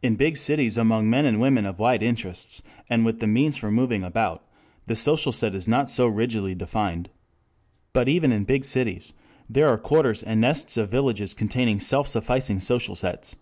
In 0.00 0.14
big 0.14 0.36
cities 0.36 0.78
among 0.78 1.10
men 1.10 1.24
and 1.24 1.40
women 1.40 1.66
of 1.66 1.80
wide 1.80 2.00
interests 2.00 2.62
and 2.88 3.04
with 3.04 3.18
the 3.18 3.26
means 3.26 3.56
for 3.56 3.68
moving 3.68 4.04
about, 4.04 4.44
the 4.84 4.94
social 4.94 5.32
set 5.32 5.56
is 5.56 5.66
not 5.66 5.90
so 5.90 6.06
rigidly 6.06 6.54
defined. 6.54 7.08
But 7.92 8.08
even 8.08 8.30
in 8.30 8.44
big 8.44 8.64
cities, 8.64 9.12
there 9.50 9.66
are 9.66 9.76
quarters 9.76 10.22
and 10.22 10.40
nests 10.40 10.76
of 10.76 10.92
villages 10.92 11.34
containing 11.34 11.80
self 11.80 12.06
sufficing 12.06 12.60
social 12.60 12.94
sets. 12.94 13.34